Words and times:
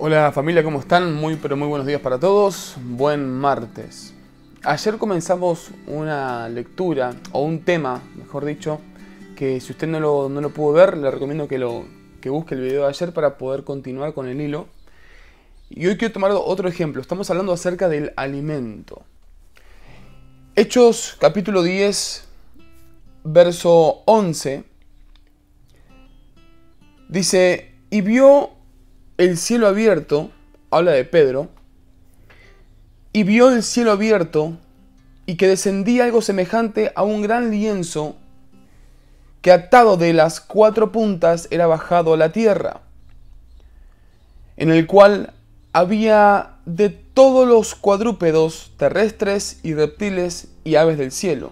Hola 0.00 0.30
familia, 0.30 0.62
¿cómo 0.62 0.78
están? 0.78 1.12
Muy 1.12 1.34
pero 1.34 1.56
muy 1.56 1.66
buenos 1.66 1.84
días 1.84 2.00
para 2.00 2.20
todos. 2.20 2.76
Buen 2.84 3.28
martes. 3.28 4.14
Ayer 4.62 4.96
comenzamos 4.96 5.72
una 5.88 6.48
lectura, 6.48 7.16
o 7.32 7.42
un 7.42 7.64
tema, 7.64 8.00
mejor 8.14 8.44
dicho, 8.44 8.80
que 9.34 9.60
si 9.60 9.72
usted 9.72 9.88
no 9.88 9.98
lo, 9.98 10.28
no 10.28 10.40
lo 10.40 10.50
pudo 10.50 10.74
ver, 10.74 10.96
le 10.96 11.10
recomiendo 11.10 11.48
que, 11.48 11.58
lo, 11.58 11.84
que 12.20 12.30
busque 12.30 12.54
el 12.54 12.60
video 12.60 12.82
de 12.82 12.90
ayer 12.90 13.12
para 13.12 13.38
poder 13.38 13.64
continuar 13.64 14.14
con 14.14 14.28
el 14.28 14.40
hilo. 14.40 14.68
Y 15.68 15.88
hoy 15.88 15.96
quiero 15.96 16.14
tomar 16.14 16.30
otro 16.30 16.68
ejemplo. 16.68 17.02
Estamos 17.02 17.28
hablando 17.30 17.52
acerca 17.52 17.88
del 17.88 18.12
alimento. 18.14 19.02
Hechos 20.54 21.16
capítulo 21.18 21.64
10, 21.64 22.24
verso 23.24 24.04
11. 24.06 24.62
Dice, 27.08 27.74
y 27.90 28.00
vio 28.00 28.57
el 29.18 29.36
cielo 29.36 29.66
abierto, 29.66 30.30
habla 30.70 30.92
de 30.92 31.04
Pedro, 31.04 31.48
y 33.12 33.24
vio 33.24 33.50
el 33.50 33.64
cielo 33.64 33.90
abierto 33.90 34.56
y 35.26 35.36
que 35.36 35.48
descendía 35.48 36.04
algo 36.04 36.22
semejante 36.22 36.92
a 36.94 37.02
un 37.02 37.20
gran 37.20 37.50
lienzo 37.50 38.16
que 39.42 39.50
atado 39.50 39.96
de 39.96 40.12
las 40.12 40.40
cuatro 40.40 40.92
puntas 40.92 41.48
era 41.50 41.66
bajado 41.66 42.14
a 42.14 42.16
la 42.16 42.30
tierra, 42.30 42.80
en 44.56 44.70
el 44.70 44.86
cual 44.86 45.32
había 45.72 46.58
de 46.64 46.88
todos 46.88 47.46
los 47.46 47.74
cuadrúpedos 47.74 48.72
terrestres 48.76 49.58
y 49.64 49.74
reptiles 49.74 50.48
y 50.62 50.76
aves 50.76 50.96
del 50.96 51.10
cielo. 51.10 51.50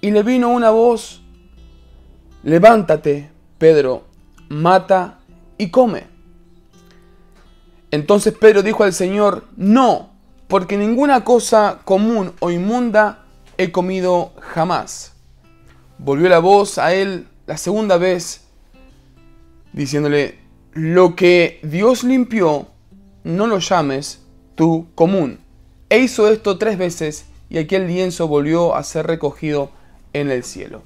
Y 0.00 0.12
le 0.12 0.22
vino 0.22 0.50
una 0.50 0.70
voz, 0.70 1.20
levántate, 2.44 3.30
Pedro, 3.58 4.04
mata 4.48 5.18
y 5.58 5.70
come. 5.70 6.11
Entonces 7.92 8.32
Pedro 8.32 8.62
dijo 8.62 8.84
al 8.84 8.94
Señor, 8.94 9.44
no, 9.54 10.14
porque 10.48 10.78
ninguna 10.78 11.24
cosa 11.24 11.80
común 11.84 12.32
o 12.40 12.50
inmunda 12.50 13.26
he 13.58 13.70
comido 13.70 14.32
jamás. 14.40 15.12
Volvió 15.98 16.30
la 16.30 16.38
voz 16.38 16.78
a 16.78 16.94
él 16.94 17.28
la 17.46 17.58
segunda 17.58 17.98
vez, 17.98 18.46
diciéndole, 19.74 20.38
lo 20.72 21.14
que 21.16 21.60
Dios 21.64 22.02
limpió, 22.02 22.66
no 23.24 23.46
lo 23.46 23.58
llames 23.58 24.22
tú 24.54 24.88
común. 24.94 25.40
E 25.90 25.98
hizo 25.98 26.28
esto 26.28 26.56
tres 26.56 26.78
veces 26.78 27.26
y 27.50 27.58
aquel 27.58 27.86
lienzo 27.88 28.26
volvió 28.26 28.74
a 28.74 28.82
ser 28.84 29.06
recogido 29.06 29.70
en 30.14 30.30
el 30.30 30.44
cielo. 30.44 30.82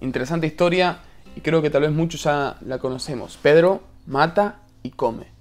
Interesante 0.00 0.48
historia 0.48 1.02
y 1.36 1.40
creo 1.40 1.62
que 1.62 1.70
tal 1.70 1.82
vez 1.82 1.92
muchos 1.92 2.24
ya 2.24 2.58
la 2.66 2.78
conocemos. 2.78 3.38
Pedro 3.40 3.82
mata 4.06 4.62
y 4.82 4.90
come 4.90 5.35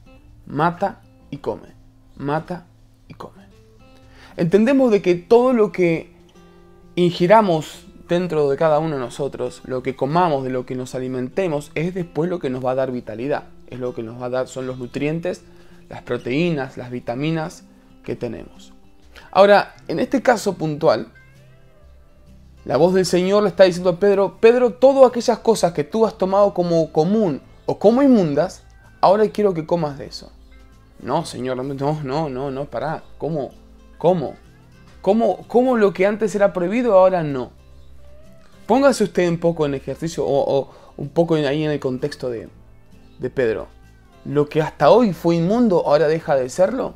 mata 0.45 1.01
y 1.29 1.37
come, 1.37 1.69
mata 2.15 2.65
y 3.07 3.13
come. 3.13 3.45
Entendemos 4.37 4.91
de 4.91 5.01
que 5.01 5.15
todo 5.15 5.53
lo 5.53 5.71
que 5.71 6.13
ingiramos 6.95 7.85
dentro 8.07 8.49
de 8.49 8.57
cada 8.57 8.79
uno 8.79 8.95
de 8.95 9.01
nosotros, 9.01 9.61
lo 9.65 9.81
que 9.81 9.95
comamos, 9.95 10.43
de 10.43 10.49
lo 10.49 10.65
que 10.65 10.75
nos 10.75 10.95
alimentemos, 10.95 11.71
es 11.75 11.93
después 11.93 12.29
lo 12.29 12.39
que 12.39 12.49
nos 12.49 12.63
va 12.63 12.71
a 12.71 12.75
dar 12.75 12.91
vitalidad. 12.91 13.45
Es 13.67 13.79
lo 13.79 13.95
que 13.95 14.03
nos 14.03 14.21
va 14.21 14.27
a 14.27 14.29
dar, 14.29 14.47
son 14.47 14.67
los 14.67 14.77
nutrientes, 14.77 15.43
las 15.89 16.03
proteínas, 16.03 16.77
las 16.77 16.91
vitaminas 16.91 17.63
que 18.03 18.15
tenemos. 18.15 18.73
Ahora, 19.31 19.75
en 19.87 19.99
este 19.99 20.21
caso 20.21 20.53
puntual, 20.53 21.07
la 22.65 22.77
voz 22.77 22.93
del 22.93 23.05
Señor 23.05 23.43
le 23.43 23.49
está 23.49 23.63
diciendo 23.63 23.91
a 23.91 23.99
Pedro, 23.99 24.37
Pedro, 24.39 24.73
todas 24.73 25.09
aquellas 25.09 25.39
cosas 25.39 25.73
que 25.73 25.83
tú 25.83 26.05
has 26.05 26.17
tomado 26.17 26.53
como 26.53 26.91
común 26.91 27.41
o 27.65 27.79
como 27.79 28.01
inmundas, 28.01 28.63
ahora 29.01 29.27
quiero 29.29 29.53
que 29.53 29.65
comas 29.65 29.97
de 29.97 30.05
eso. 30.05 30.31
No, 30.99 31.25
Señor, 31.25 31.57
no, 31.57 32.01
no, 32.03 32.29
no, 32.29 32.51
no, 32.51 32.65
pará. 32.65 33.03
¿Cómo? 33.17 33.51
¿Cómo? 33.97 34.35
¿Cómo, 35.01 35.45
cómo 35.47 35.77
lo 35.77 35.93
que 35.93 36.05
antes 36.05 36.33
era 36.35 36.51
prohibido 36.51 36.93
ahora 36.93 37.23
no? 37.23 37.51
Póngase 38.65 39.03
usted 39.03 39.29
un 39.29 39.37
poco 39.37 39.65
en 39.65 39.75
ejercicio 39.75 40.23
o, 40.25 40.71
un 40.97 41.09
poco 41.09 41.35
ahí 41.35 41.63
en 41.63 41.71
el 41.71 41.79
contexto 41.79 42.29
de, 42.29 42.49
de 43.19 43.29
Pedro. 43.29 43.67
¿Lo 44.23 44.49
que 44.49 44.61
hasta 44.61 44.89
hoy 44.89 45.13
fue 45.13 45.35
inmundo 45.35 45.83
ahora 45.85 46.07
deja 46.07 46.35
de 46.35 46.49
serlo? 46.49 46.95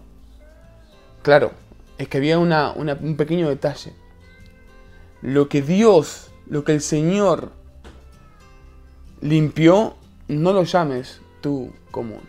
Claro, 1.21 1.51
es 1.99 2.07
que 2.07 2.17
había 2.17 2.39
un 2.39 3.15
pequeño 3.17 3.49
detalle. 3.49 3.93
Lo 5.21 5.49
que 5.49 5.61
Dios, 5.61 6.31
lo 6.47 6.63
que 6.63 6.71
el 6.71 6.81
Señor 6.81 7.51
limpió, 9.21 9.95
no 10.27 10.53
lo 10.53 10.63
llames 10.63 11.21
tú 11.41 11.71
común. 11.91 12.21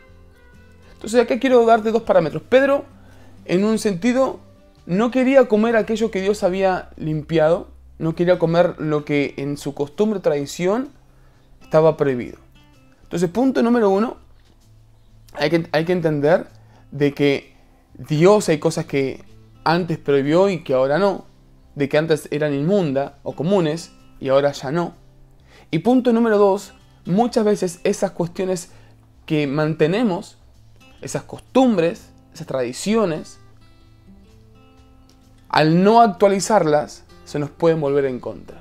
Entonces 1.01 1.23
acá 1.23 1.39
quiero 1.39 1.65
darte 1.65 1.93
dos 1.93 2.03
parámetros. 2.03 2.43
Pedro, 2.43 2.85
en 3.47 3.65
un 3.65 3.79
sentido, 3.79 4.39
no 4.85 5.11
quería 5.11 5.49
comer 5.49 5.75
aquello 5.77 6.11
que 6.11 6.21
Dios 6.21 6.43
había 6.43 6.91
limpiado, 6.99 7.69
no 7.99 8.15
quería 8.15 8.39
comer 8.39 8.75
lo 8.79 9.07
que 9.07 9.33
en 9.39 9.57
su 9.57 9.73
costumbre, 9.73 10.21
tradición, 10.21 10.91
estaba 11.63 11.97
prohibido. 11.97 12.37
Entonces, 13.05 13.31
punto 13.31 13.63
número 13.63 13.89
uno, 13.89 14.19
hay 15.33 15.49
que, 15.49 15.69
hay 15.73 15.87
que 15.87 15.93
entender 15.93 16.49
de 16.91 17.15
que 17.15 17.55
Dios 17.95 18.51
hay 18.51 18.59
cosas 18.59 18.85
que 18.85 19.25
antes 19.65 19.97
prohibió 19.97 20.51
y 20.51 20.63
que 20.63 20.75
ahora 20.75 20.99
no, 20.99 21.25
de 21.77 21.89
que 21.89 21.97
antes 21.97 22.29
eran 22.31 22.53
inmundas 22.53 23.13
o 23.23 23.33
comunes 23.33 23.91
y 24.21 24.29
ahora 24.29 24.53
ya 24.53 24.71
no. 24.71 24.93
Y 25.71 25.79
punto 25.79 26.13
número 26.13 26.37
dos, 26.37 26.75
muchas 27.07 27.47
veces 27.47 27.81
esas 27.85 28.11
cuestiones 28.11 28.71
que 29.25 29.47
mantenemos 29.47 30.37
esas 31.03 31.23
costumbres, 31.23 32.11
esas 32.35 32.47
tradiciones, 32.47 33.39
al 35.49 35.83
no 35.83 36.01
actualizarlas, 36.01 37.05
se 37.25 37.39
nos 37.39 37.51
pueden 37.51 37.81
volver 37.81 38.05
en 38.05 38.21
contra. 38.21 38.61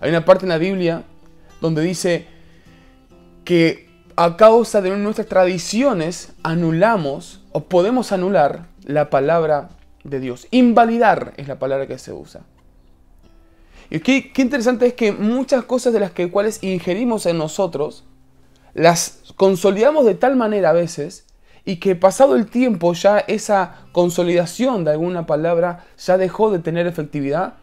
Hay 0.00 0.10
una 0.10 0.24
parte 0.24 0.44
en 0.44 0.50
la 0.50 0.58
Biblia 0.58 1.04
donde 1.60 1.82
dice 1.82 2.26
que 3.44 3.88
a 4.16 4.36
causa 4.36 4.80
de 4.82 4.96
nuestras 4.96 5.26
tradiciones 5.26 6.32
anulamos 6.42 7.42
o 7.52 7.64
podemos 7.64 8.12
anular 8.12 8.66
la 8.84 9.10
palabra 9.10 9.70
de 10.04 10.20
Dios. 10.20 10.48
Invalidar 10.50 11.32
es 11.36 11.48
la 11.48 11.58
palabra 11.58 11.86
que 11.86 11.98
se 11.98 12.12
usa. 12.12 12.42
Y 13.90 14.00
qué, 14.00 14.32
qué 14.32 14.42
interesante 14.42 14.86
es 14.86 14.94
que 14.94 15.12
muchas 15.12 15.64
cosas 15.64 15.92
de 15.92 16.00
las 16.00 16.12
que, 16.12 16.30
cuales 16.30 16.62
ingerimos 16.62 17.26
en 17.26 17.38
nosotros 17.38 18.04
las 18.74 19.34
consolidamos 19.36 20.04
de 20.04 20.14
tal 20.14 20.36
manera 20.36 20.70
a 20.70 20.74
veces 20.74 21.26
y 21.64 21.76
que 21.76 21.94
pasado 21.94 22.36
el 22.36 22.46
tiempo 22.46 22.92
ya 22.92 23.18
esa 23.18 23.86
consolidación 23.92 24.84
de 24.84 24.92
alguna 24.92 25.26
palabra 25.26 25.84
ya 25.98 26.18
dejó 26.18 26.50
de 26.50 26.58
tener 26.58 26.86
efectividad, 26.86 27.54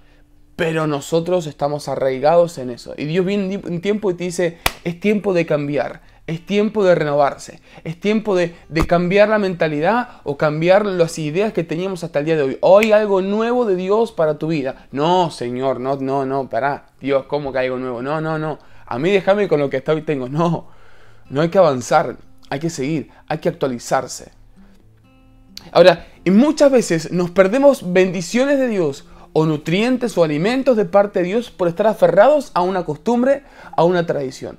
pero 0.56 0.88
nosotros 0.88 1.48
estamos 1.48 1.88
arraigados 1.88 2.58
en 2.58 2.70
eso. 2.70 2.94
Y 2.98 3.06
Dios 3.06 3.26
viene 3.26 3.62
un 3.66 3.82
tiempo 3.82 4.12
y 4.12 4.14
te 4.14 4.26
dice, 4.26 4.58
es 4.84 5.00
tiempo 5.00 5.34
de 5.34 5.46
cambiar, 5.46 6.02
es 6.28 6.46
tiempo 6.46 6.84
de 6.84 6.96
renovarse, 6.96 7.60
es 7.84 8.00
tiempo 8.00 8.36
de, 8.36 8.56
de, 8.70 8.86
cambiar 8.86 9.30
la 9.30 9.40
mentalidad 9.40 10.22
o 10.24 10.38
cambiar 10.38 10.86
las 10.86 11.18
ideas 11.18 11.54
que 11.54 11.64
teníamos 11.64 12.04
hasta 12.04 12.20
el 12.20 12.26
día 12.26 12.36
de 12.38 12.44
hoy. 12.44 12.58
Hoy 12.62 12.92
algo 12.92 13.22
nuevo 13.22 13.66
de 13.66 13.76
Dios 13.76 14.12
para 14.12 14.38
tu 14.38 14.48
vida. 14.48 14.88
No, 14.92 15.32
Señor, 15.32 15.80
no, 15.80 15.98
no, 15.98 16.26
no, 16.26 16.50
pará. 16.50 16.88
Dios, 17.02 17.26
¿cómo 17.26 17.52
que 17.52 17.60
algo 17.60 17.78
nuevo? 17.78 18.02
No, 18.02 18.22
no, 18.22 18.38
no. 18.38 18.60
A 18.86 19.00
mí 19.00 19.12
déjame 19.12 19.48
con 19.48 19.60
lo 19.60 19.70
que 19.70 19.78
hasta 19.78 19.94
hoy 19.94 20.04
tengo. 20.04 20.30
No. 20.30 20.79
No 21.30 21.42
hay 21.42 21.50
que 21.50 21.58
avanzar, 21.58 22.18
hay 22.50 22.60
que 22.60 22.70
seguir, 22.70 23.10
hay 23.28 23.38
que 23.38 23.50
actualizarse. 23.50 24.32
Ahora, 25.72 26.08
y 26.24 26.32
muchas 26.32 26.72
veces 26.72 27.12
nos 27.12 27.32
perdemos 27.32 27.94
bendiciones 27.94 28.58
de 28.58 28.68
Dios 28.68 29.06
o 29.34 29.46
nutrientes 29.46 30.18
o 30.18 30.24
alimentos 30.24 30.76
de 30.76 30.86
parte 30.86 31.20
de 31.20 31.26
Dios 31.26 31.52
por 31.52 31.68
estar 31.68 31.88
aferrados 31.88 32.52
a 32.54 32.62
una 32.62 32.84
costumbre, 32.84 33.44
a 33.76 33.84
una 33.84 34.06
tradición. 34.06 34.58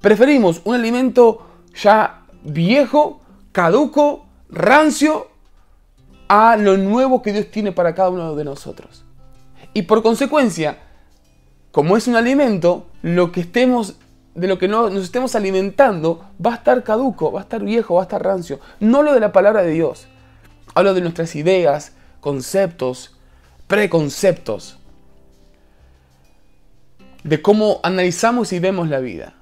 Preferimos 0.00 0.60
un 0.64 0.74
alimento 0.74 1.46
ya 1.74 2.22
viejo, 2.44 3.20
caduco, 3.52 4.26
rancio, 4.48 5.28
a 6.28 6.56
lo 6.56 6.76
nuevo 6.78 7.20
que 7.20 7.32
Dios 7.32 7.50
tiene 7.50 7.72
para 7.72 7.94
cada 7.94 8.10
uno 8.10 8.34
de 8.34 8.44
nosotros. 8.44 9.04
Y 9.74 9.82
por 9.82 10.02
consecuencia, 10.02 10.78
como 11.72 11.96
es 11.96 12.06
un 12.06 12.16
alimento, 12.16 12.86
lo 13.02 13.32
que 13.32 13.40
estemos 13.40 13.96
de 14.34 14.46
lo 14.46 14.58
que 14.58 14.68
no, 14.68 14.88
nos 14.88 15.04
estemos 15.04 15.34
alimentando 15.34 16.24
va 16.44 16.52
a 16.52 16.56
estar 16.56 16.82
caduco, 16.82 17.32
va 17.32 17.40
a 17.40 17.42
estar 17.42 17.62
viejo, 17.62 17.94
va 17.94 18.02
a 18.02 18.04
estar 18.04 18.22
rancio. 18.22 18.60
No 18.80 19.02
lo 19.02 19.12
de 19.12 19.20
la 19.20 19.32
palabra 19.32 19.62
de 19.62 19.70
Dios. 19.70 20.08
Hablo 20.74 20.94
de 20.94 21.02
nuestras 21.02 21.36
ideas, 21.36 21.92
conceptos, 22.20 23.16
preconceptos. 23.66 24.78
De 27.24 27.42
cómo 27.42 27.80
analizamos 27.82 28.52
y 28.52 28.58
vemos 28.58 28.88
la 28.88 29.00
vida. 29.00 29.34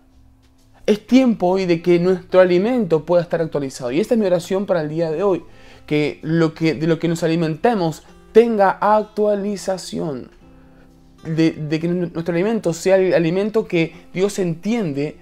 Es 0.86 1.06
tiempo 1.06 1.46
hoy 1.46 1.66
de 1.66 1.82
que 1.82 2.00
nuestro 2.00 2.40
alimento 2.40 3.06
pueda 3.06 3.22
estar 3.22 3.40
actualizado. 3.40 3.92
Y 3.92 4.00
esta 4.00 4.14
es 4.14 4.20
mi 4.20 4.26
oración 4.26 4.66
para 4.66 4.82
el 4.82 4.88
día 4.88 5.10
de 5.10 5.22
hoy. 5.22 5.44
Que, 5.86 6.18
lo 6.22 6.52
que 6.52 6.74
de 6.74 6.86
lo 6.86 6.98
que 6.98 7.08
nos 7.08 7.22
alimentemos 7.22 8.02
tenga 8.32 8.70
actualización 8.70 10.30
de, 11.24 11.80
que 11.80 11.88
nuestro 11.88 12.34
alimento 12.34 12.72
sea 12.72 12.96
el 12.96 13.14
alimento 13.14 13.66
que 13.66 13.94
Dios 14.12 14.38
entiende 14.38 15.16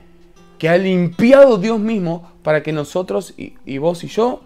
que 0.58 0.68
ha 0.68 0.76
limpiado 0.76 1.58
Dios 1.58 1.78
mismo 1.78 2.32
para 2.42 2.62
que 2.62 2.72
nosotros 2.72 3.34
y, 3.36 3.78
vos 3.78 4.02
y 4.04 4.08
yo 4.08 4.42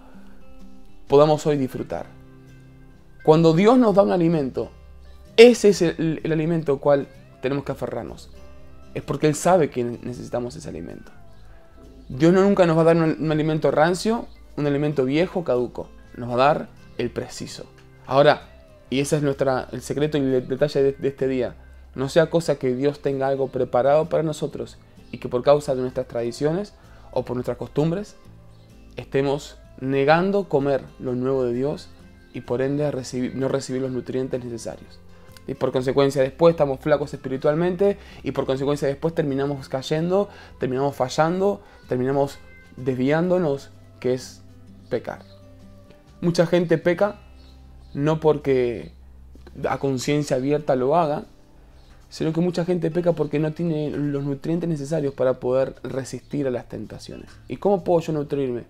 podamos 1.08 1.46
hoy 1.46 1.56
disfrutar. 1.56 2.06
Cuando 3.25 3.54
Dios 3.54 3.78
nos 3.78 3.94
da 3.94 4.02
un 4.02 4.12
alimento, 4.12 4.70
ese 5.37 5.70
es 5.70 5.82
el, 5.82 6.20
alimento 6.25 6.72
al 6.72 6.81
cual 6.81 7.08
tenemos 7.40 7.64
que 7.64 7.72
aferrarnos. 7.72 8.31
Es 8.94 9.02
porque 9.02 9.26
Él 9.26 9.34
sabe 9.34 9.70
que 9.70 9.84
necesitamos 9.84 10.55
ese 10.56 10.69
alimento. 10.69 11.12
Dios 12.08 12.32
no 12.32 12.43
nunca 12.43 12.66
nos 12.66 12.76
va 12.76 12.82
a 12.82 12.84
dar 12.84 12.96
un, 12.96 13.32
alimento 13.32 13.70
rancio, 13.70 14.26
un 14.56 14.66
alimento 14.66 15.05
viejo, 15.05 15.44
caduco. 15.44 15.88
Nos 16.16 16.28
va 16.28 16.34
a 16.34 16.37
dar 16.37 16.69
el 16.98 17.10
preciso. 17.10 17.64
Ahora, 18.06 18.51
y 18.93 19.00
ese 19.00 19.17
es 19.17 19.23
nuestra, 19.23 19.69
el 19.73 19.81
secreto 19.81 20.19
y 20.19 20.21
el 20.21 20.47
detalle 20.47 20.83
de, 20.83 20.93
de 20.93 21.09
este 21.09 21.27
día, 21.27 21.55
no 21.94 22.11
sea 22.11 22.29
cosa 22.29 22.56
que 22.56 22.75
Dios 22.75 23.00
tenga 23.00 23.27
algo 23.27 23.49
preparado 23.49 24.11
para 24.11 24.23
nosotros 24.23 24.77
y 25.11 25.17
que 25.17 25.31
por 25.31 25.43
causa 25.43 25.75
de 25.75 25.81
nuestras 25.81 26.09
tradiciones 26.09 26.75
o 27.11 27.25
por 27.25 27.35
nuestras 27.35 27.56
costumbres 27.56 28.17
estemos 28.97 29.56
negando 29.81 30.47
comer 30.47 30.83
lo 30.99 31.15
nuevo 31.15 31.43
de 31.44 31.55
Dios 31.55 31.89
y 32.35 32.43
por 32.43 32.61
ende 32.61 32.85
no 33.35 33.49
recibir 33.49 33.81
los 33.81 33.93
nutrientes 33.93 34.44
necesarios. 34.44 35.00
Y 35.47 35.55
por 35.55 35.73
consecuencia 35.73 36.21
después 36.21 36.53
estamos 36.53 36.79
flacos 36.79 37.15
espiritualmente 37.15 37.97
y 38.23 38.33
por 38.33 38.44
consecuencia 38.44 38.89
después 38.89 39.15
terminamos 39.15 39.71
cayendo, 39.71 40.29
terminamos 40.61 40.94
fallando, 40.94 41.62
terminamos 41.89 42.39
desviándonos, 42.77 43.71
que 44.00 44.12
es 44.12 44.43
pecar. 44.91 45.23
Mucha 46.21 46.47
gente 46.47 46.77
peca 46.77 47.21
no 47.94 48.21
porque 48.21 48.93
a 49.69 49.79
conciencia 49.79 50.37
abierta 50.37 50.77
lo 50.77 50.97
haga, 50.97 51.25
sino 52.09 52.33
que 52.33 52.41
mucha 52.41 52.65
gente 52.65 52.91
peca 52.91 53.12
porque 53.12 53.39
no 53.39 53.53
tiene 53.53 53.91
los 53.91 54.25
nutrientes 54.25 54.69
necesarios 54.69 55.15
para 55.15 55.41
poder 55.41 55.75
resistir 55.83 56.47
a 56.47 56.50
las 56.50 56.69
tentaciones. 56.69 57.31
¿Y 57.49 57.56
cómo 57.56 57.85
puedo 57.85 58.00
yo 58.00 58.12
nutrirme? 58.12 58.65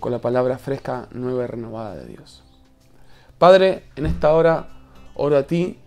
Con 0.00 0.12
la 0.12 0.20
palabra 0.20 0.58
fresca, 0.58 1.08
nueva 1.12 1.44
y 1.44 1.46
renovada 1.46 1.96
de 1.96 2.06
Dios. 2.06 2.42
Padre, 3.38 3.84
en 3.96 4.06
esta 4.06 4.32
hora 4.32 4.68
oro 5.14 5.36
a 5.36 5.42
ti 5.42 5.78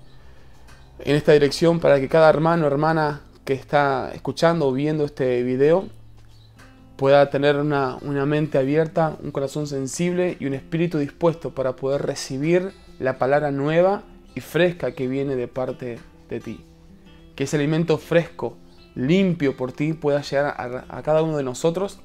en 0.99 1.15
esta 1.15 1.33
dirección 1.33 1.79
para 1.79 1.99
que 1.99 2.07
cada 2.07 2.29
hermano 2.29 2.65
o 2.65 2.67
hermana 2.67 3.21
que 3.43 3.53
está 3.53 4.11
escuchando 4.13 4.67
o 4.67 4.71
viendo 4.71 5.05
este 5.05 5.43
video 5.43 5.87
pueda 6.97 7.29
tener 7.29 7.57
una, 7.57 7.97
una, 8.01 8.25
mente 8.25 8.57
abierta, 8.57 9.17
un 9.21 9.31
corazón 9.31 9.67
sensible 9.67 10.37
y 10.39 10.45
un 10.45 10.53
espíritu 10.53 10.97
dispuesto 10.97 11.53
para 11.53 11.75
poder 11.75 12.03
recibir 12.05 12.71
la 12.99 13.17
palabra 13.17 13.51
nueva 13.51 14.03
y 14.35 14.41
fresca 14.41 14.93
que 14.93 15.07
viene 15.07 15.35
de 15.35 15.47
parte 15.47 15.99
de 16.29 16.39
ti. 16.39 16.61
Que 17.35 17.45
ese 17.45 17.57
alimento 17.57 17.97
fresco, 17.97 18.57
limpio 18.95 19.57
por 19.57 19.71
ti, 19.71 19.93
pueda 19.93 20.21
llegar 20.21 20.55
a, 20.57 21.01
cada 21.03 21.21
uno 21.21 21.37
de 21.37 21.43
nosotros 21.43 21.99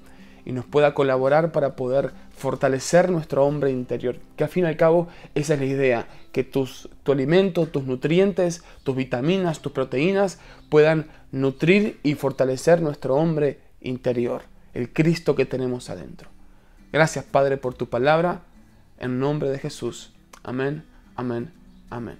y 0.45 0.53
nos 0.53 0.65
pueda 0.65 0.95
colaborar 0.95 1.53
para 1.53 1.77
poder 1.77 2.13
fortalecer 2.31 3.11
nuestro 3.11 3.45
hombre 3.45 3.71
interior. 3.71 4.17
Que 4.37 4.45
al 4.45 4.51
fin 4.51 4.65
y 4.65 4.69
al 4.69 4.77
cabo 4.77 5.09
esa 5.35 5.55
es 5.55 5.61
la 5.61 5.67
idea, 5.67 6.09
que 6.33 6.43
tus, 6.43 6.89
tu 7.03 7.13
alimento, 7.13 7.67
tus 7.67 7.85
nutrientes, 7.85 8.65
tus 8.83 8.97
vitaminas, 8.97 9.61
tus 9.61 9.73
proteínas 9.73 10.39
puedan 10.69 11.09
nutrir 11.31 12.01
y 12.03 12.15
fortalecer 12.15 12.81
nuestro 12.81 13.17
hombre 13.17 13.61
interior, 13.81 14.43
el 14.75 14.93
Cristo 14.93 15.35
que 15.35 15.47
tenemos 15.47 15.91
adentro. 15.91 16.29
Gracias 16.93 17.25
Padre 17.25 17.57
por 17.57 17.75
tu 17.75 17.89
palabra, 17.89 18.43
en 18.99 19.19
nombre 19.19 19.49
de 19.51 19.59
Jesús. 19.59 20.13
Amén, 20.43 20.85
amén, 21.17 21.53
amén. 21.89 22.19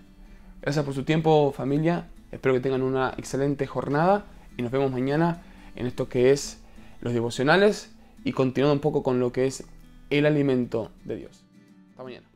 Gracias 0.63 0.85
por 0.85 0.95
su 0.95 1.05
tiempo 1.05 1.53
familia, 1.53 2.09
espero 2.33 2.55
que 2.55 2.61
tengan 2.61 2.83
una 2.83 3.15
excelente 3.17 3.67
jornada 3.67 4.25
y 4.57 4.63
nos 4.63 4.73
vemos 4.73 4.91
mañana 4.91 5.43
en 5.75 5.87
esto 5.87 6.09
que 6.09 6.31
es 6.33 6.61
los 7.01 7.13
devocionales 7.13 7.91
y 8.25 8.33
continuando 8.33 8.75
un 8.75 8.81
poco 8.81 9.03
con 9.03 9.21
lo 9.21 9.33
que 9.33 9.47
es 9.47 9.65
el 10.11 10.27
alimento 10.27 10.91
de 11.05 11.17
Dios. 11.17 11.45
Hasta 11.91 12.03
mañana. 12.03 12.30